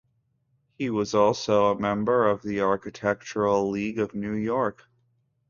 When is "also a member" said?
1.13-2.27